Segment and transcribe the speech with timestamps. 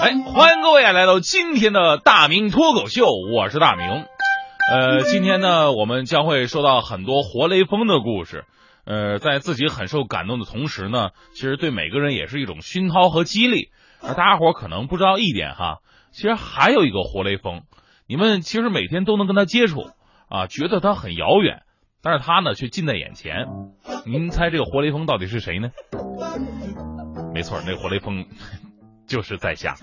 [0.00, 3.04] 哎，欢迎各位啊来到今天的大明脱口秀，
[3.34, 4.06] 我是大明。
[4.72, 8.46] 呃，今天呢，我们将会说到很多活雷锋的故事。
[8.86, 13.68] 呃，在自己很受感动的同时呢，其实对每个人也是一种熏陶和激励。
[14.00, 15.80] 而大家伙可能不知道一点哈，
[16.12, 17.60] 其实还有一个活雷锋，
[18.06, 19.82] 你们其实每天都能跟他接触
[20.30, 21.60] 啊，觉得他很遥远，
[22.02, 23.46] 但是他呢却近在眼前。
[24.06, 25.68] 您猜这个活雷锋到底是谁呢？
[27.34, 28.24] 没错，那活雷锋。
[29.10, 29.74] 就是在下，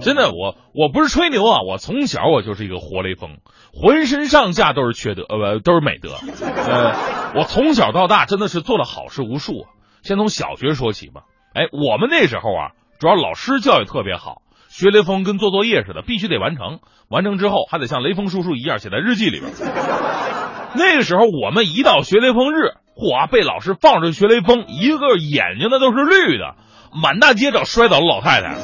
[0.00, 3.36] 真的，我我不是吹牛啊，我从小我就是一个活雷锋，
[3.74, 6.94] 浑身上下都是缺德，呃不都是美德，呃，
[7.34, 9.66] 我从小到大真的是做了好事无数。
[10.02, 16.78] 先从小学说起吧，哎，我们那时候啊，主要老师教育特别好，学雷锋跟做作业似的，必须得完成，
[17.10, 19.52] 完成之后还得像雷锋叔叔一样写在日记里边。
[20.76, 26.56] 那个时候我们一到学雷锋日，嚯，被老师放着学雷锋，一个个眼睛那都是绿的。
[26.92, 28.56] 满大街找摔倒的老太太，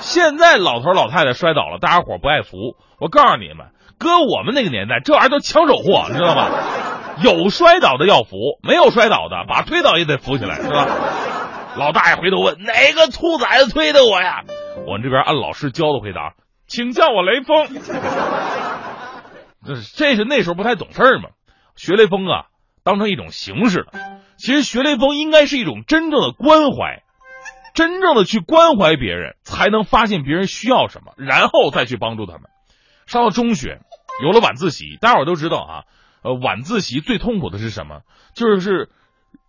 [0.00, 2.74] 现在老头老太太摔倒了，大家伙不爱扶。
[2.98, 6.48] 我告诉你们，搁我们那个年代，这玩意儿都抢手货，你知道吗？
[7.22, 10.86] 有摔倒的要扶，没有摔倒的，把推倒也得扶起来，是吧？
[11.76, 14.42] 老大爷回头问：“哪个兔崽子推的我呀？”
[14.88, 16.32] 我们这边按老师教的回答
[16.66, 17.68] ：“请叫我雷锋。
[19.64, 21.28] ”这这是那时候不太懂事嘛，
[21.76, 22.46] 学雷锋啊，
[22.90, 23.92] 当成一种形式了。
[24.36, 27.04] 其实学雷锋应该是一种真正的关怀。
[27.72, 32.42] 真正的去关怀别人，才能发现别人需要什么，然后再去帮助他们。
[33.06, 33.78] 上到中学，
[34.24, 35.74] 有了晚自习，大家伙都知道啊。
[36.24, 38.00] 呃，晚自习最痛苦的是什么？
[38.34, 38.88] 就是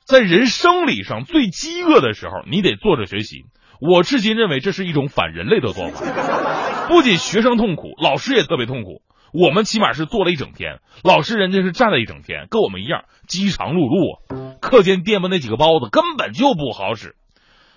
[0.05, 3.45] 在人生理上最饥饿的时候，你得坐着学习。
[3.81, 6.87] 我至今认为这是一种反人类的做法。
[6.89, 9.01] 不仅学生痛苦，老师也特别痛苦。
[9.33, 14.59] 我们起码是坐了一整天，老师人家是站了一整天，跟我们一样饥肠辘辘。
[14.59, 17.15] 课间垫吧那几个包子根本就不好使。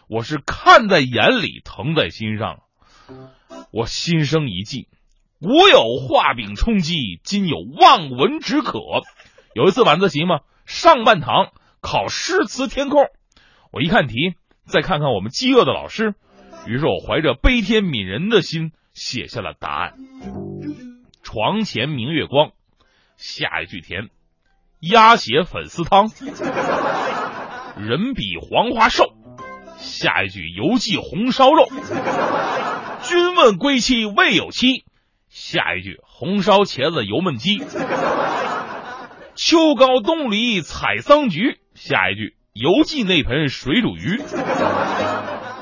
[0.08, 2.58] 我是看在眼里，疼在心上。
[3.72, 4.88] 我心生一计，
[5.40, 8.80] 吾有画饼充饥，今有望文止渴。
[9.54, 13.06] 有一次晚自习嘛，上半堂考诗词填空，
[13.72, 14.34] 我一看题，
[14.66, 16.14] 再看看我们饥饿的老师，
[16.66, 19.94] 于是我怀着悲天悯人的心写下了答案：
[21.24, 22.52] 床前明月光。
[23.16, 24.10] 下一句填
[24.78, 26.10] 鸭血粉丝汤，
[27.76, 29.14] 人比黄花瘦。
[29.78, 31.66] 下一句犹记红烧肉，
[33.02, 34.84] 君问归期未有期。
[35.28, 37.58] 下一句红烧茄子油焖鸡，
[39.34, 41.58] 秋高冬离采桑菊。
[41.74, 44.20] 下一句犹记那盆水煮鱼。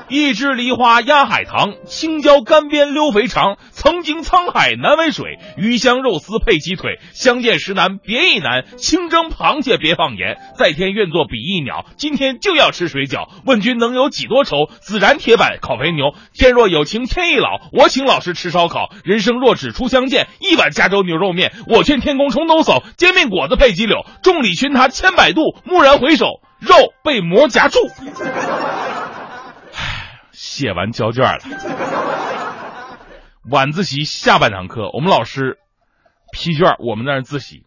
[0.09, 3.57] 一枝梨花压海棠，青椒干煸溜肥肠。
[3.71, 6.99] 曾经沧海难为水，鱼香肉丝配鸡腿。
[7.13, 10.37] 相见时难别亦难，清蒸螃蟹别放盐。
[10.57, 13.27] 在天愿作比翼鸟，今天就要吃水饺。
[13.45, 14.69] 问君能有几多愁？
[14.81, 16.13] 孜然铁板烤肥牛。
[16.33, 18.89] 天若有情天亦老，我请老师吃烧烤。
[19.03, 21.53] 人生若只初相见，一碗加州牛肉面。
[21.67, 24.05] 我劝天公重抖擞，煎饼果子配鸡柳。
[24.21, 27.79] 众里寻他千百度，蓦然回首，肉被馍夹住。
[30.53, 31.39] 写完交卷了，
[33.49, 35.57] 晚自习下半堂课，我们老师
[36.31, 37.63] 批卷，我们在那自习，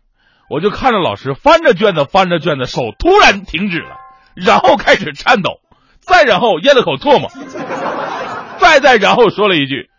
[0.48, 3.96] 我就看着老师翻着卷子翻着卷子，手突然停止了，
[4.36, 5.58] 然后开始颤抖，
[5.98, 7.28] 再然后咽了口唾沫，
[8.60, 9.90] 再再然后说了一句：“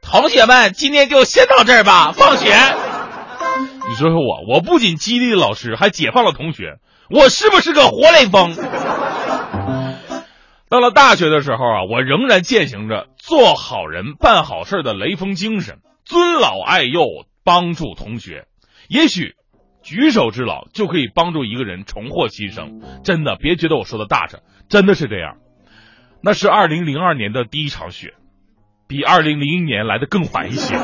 [0.00, 2.54] 同学们，今天就先到这儿吧，放学。”
[3.90, 6.76] 你说说我，我不仅激励了老师，还解放了同学，
[7.10, 8.54] 我是不是个活雷锋？
[10.70, 17.06] 到了大学的时候啊，我仍然践行着做好人、办好事的雷锋精神，尊老爱幼，
[17.42, 18.46] 帮助同学。
[18.88, 19.34] 也许
[19.82, 22.82] 举手之劳就可以帮助一个人重获新生。
[23.02, 25.38] 真的，别觉得我说的大着，真的是这样。
[26.22, 28.14] 那是二零零二年的第一场雪，
[28.86, 30.74] 比二零零一年来的更晚一些。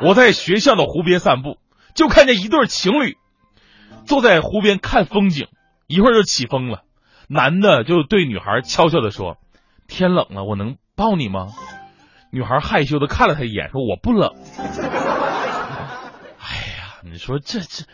[0.00, 1.58] 我在学校的湖边散步，
[1.94, 3.16] 就看见一对情侣
[4.04, 5.48] 坐在湖边看风景，
[5.88, 6.82] 一会儿就起风了。
[7.32, 9.38] 男的就对女孩悄悄的说
[9.88, 11.46] ：“天冷了，我能抱你吗？”
[12.30, 14.34] 女孩害羞的看了他一眼，说：“我不冷。”
[16.38, 16.44] 哎
[16.76, 17.84] 呀，你说这这，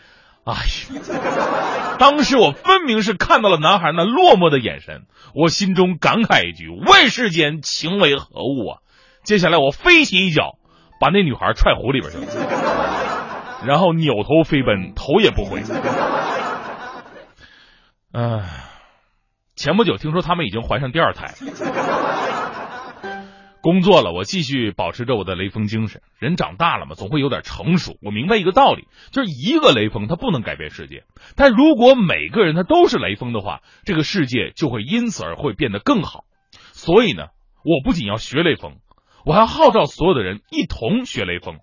[0.43, 1.95] 哎呀！
[1.97, 5.03] 当时我分明是看到了男孩那落寞的眼神，
[5.33, 8.79] 我心中感慨一句：“问世间情为何物啊！”
[9.23, 10.57] 接下来我飞起一脚，
[10.99, 15.63] 把那女孩踹湖里边去了，然后扭头飞奔，头也不回。
[18.11, 18.65] 唉。
[19.59, 21.33] 前不久听说他们已经怀上第二胎，
[23.59, 26.01] 工作了，我继续保持着我的雷锋精神。
[26.17, 27.97] 人长大了嘛，总会有点成熟。
[28.01, 31.03] 我明白一个道理，就是一个雷锋他不能改变世界，
[31.35, 36.23] 但如果每个人他都是雷锋的话，这个世界就会因此而会变得更好。
[36.71, 37.25] 所以呢，
[37.65, 38.77] 我不仅要学雷锋，
[39.25, 41.57] 我还要号召所有的人一同学雷锋。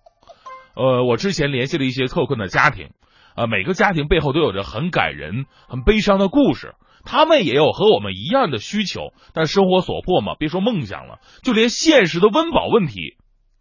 [0.75, 2.91] 呃，我之前联系了一些特困的家庭，
[3.37, 6.75] 呃，每个家庭背后都有着很感人、很悲伤的故事。
[7.07, 13.17] 他们也有和我们一样的需求，但生活所迫嘛，别说梦想了，就连现实的温饱问题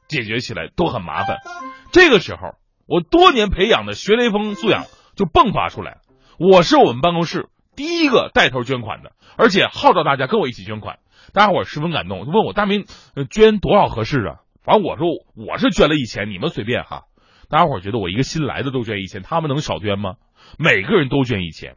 [0.07, 1.37] 解决起来都很麻烦。
[1.93, 2.55] 这个时候，
[2.87, 4.83] 我多年培养的学雷锋素养
[5.15, 5.99] 就迸发出来。
[6.37, 10.99] 我是我们办公室第一个带头捐款的，而且号召大家跟我一起捐款。
[11.33, 12.85] 大家伙十分感动，就问我大明
[13.29, 14.35] 捐多少合适啊？
[14.63, 17.03] 反正我说我是捐了一千，你们随便哈。
[17.49, 20.15] 大家伙觉得我一个新来的都捐一千，他们能少捐吗？
[20.57, 21.75] 每个人都捐一千。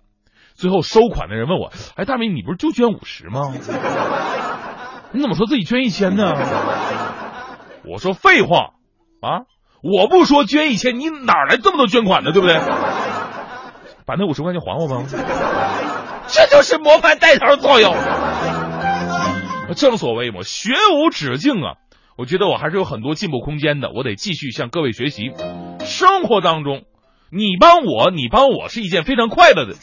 [0.59, 3.55] 最后收款的人问我：“哎，大明，你不是就捐五十吗？
[5.13, 6.35] 你怎么说自己捐一千呢？”
[7.87, 8.71] 我说：“废话
[9.23, 9.47] 啊！
[9.83, 12.33] 我不说捐一千，你哪来这么多捐款呢？
[12.33, 12.59] 对不对？
[14.05, 15.05] 把那五十块钱还我吧。
[16.27, 17.95] 这就是模范带头作用。
[19.77, 21.77] 正所谓嘛，学无止境啊！
[22.17, 25.31] 我觉得我还是有很多进步空间的，我得继续向各位学习。
[25.85, 26.83] 生活当中。”
[27.31, 29.75] 你帮我，你帮我是一件非常快乐的。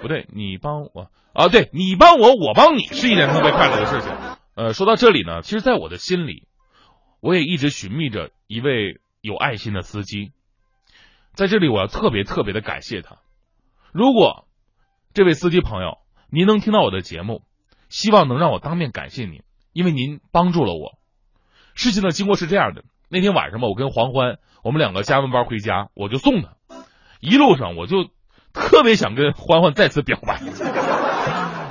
[0.00, 4.10] 不对，你帮我啊，对你帮我，我帮你是一件特别快乐的事情。
[4.54, 6.48] 呃，说到这里呢，其实，在我的心里，
[7.20, 10.32] 我也一直寻觅着一位有爱心的司机。
[11.34, 13.18] 在这里，我要特别特别的感谢他。
[13.92, 14.46] 如果
[15.12, 15.98] 这位司机朋友
[16.30, 17.42] 您能听到我的节目，
[17.88, 20.98] 希望能让我当面感谢您，因为您帮助了我。
[21.74, 22.84] 事情的经过是这样的。
[23.08, 26.48] 那天晚上吧，我跟黄欢，我们两个加完班回家，我就送他。
[27.20, 28.06] 一路上我就
[28.52, 30.40] 特别想跟欢欢再次表白，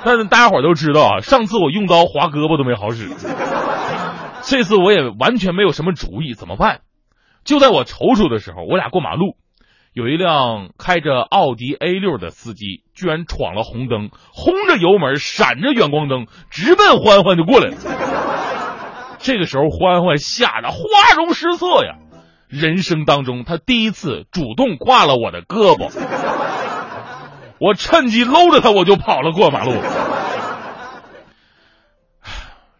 [0.04, 3.08] 但是大家伙都知道啊，上次我用刀划胳膊都没好使，
[4.42, 6.80] 这次我也完全没有什么主意，怎么办？
[7.44, 9.36] 就在我踌躇的时候，我俩过马路，
[9.92, 18.35] 有一辆开着奥迪 A 六的司机居然闯了红灯，轰着油门，闪着远光灯，直奔欢欢就过来了。
[19.18, 20.78] 这个时候，欢欢吓得花
[21.16, 21.96] 容失色呀！
[22.48, 25.90] 人生当中，他第一次主动挂了我的胳膊，
[27.58, 29.72] 我趁机搂着他，我就跑了过马路。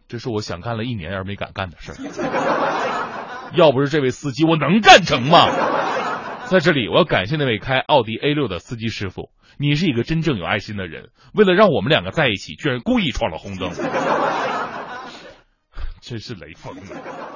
[0.08, 1.96] 这是我想干了一年而没敢干的事儿。
[3.54, 5.48] 要不是这位司机，我能干成吗？
[6.44, 11.08] 在这里，我要感谢那位开奥迪 A 六的司机师傅，你是一个真正有爱心的人。
[11.34, 13.70] 为了让我们两个在一起，居然故意闯了红灯。
[16.06, 17.35] 真是雷锋啊！